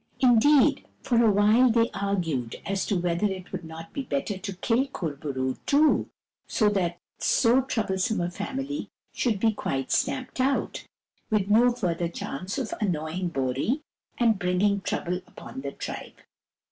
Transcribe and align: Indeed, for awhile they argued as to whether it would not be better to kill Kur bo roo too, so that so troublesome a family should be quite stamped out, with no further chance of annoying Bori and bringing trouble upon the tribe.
Indeed, 0.19 0.83
for 1.03 1.23
awhile 1.23 1.69
they 1.69 1.91
argued 1.93 2.55
as 2.65 2.87
to 2.87 2.97
whether 2.99 3.27
it 3.27 3.51
would 3.51 3.63
not 3.63 3.93
be 3.93 4.01
better 4.01 4.35
to 4.35 4.55
kill 4.55 4.87
Kur 4.87 5.13
bo 5.15 5.29
roo 5.29 5.57
too, 5.67 6.09
so 6.47 6.69
that 6.69 6.97
so 7.19 7.61
troublesome 7.61 8.19
a 8.19 8.31
family 8.31 8.89
should 9.13 9.39
be 9.39 9.53
quite 9.53 9.91
stamped 9.91 10.39
out, 10.41 10.87
with 11.29 11.49
no 11.49 11.69
further 11.71 12.07
chance 12.07 12.57
of 12.57 12.73
annoying 12.81 13.27
Bori 13.27 13.81
and 14.17 14.39
bringing 14.39 14.81
trouble 14.81 15.17
upon 15.27 15.61
the 15.61 15.71
tribe. 15.71 16.13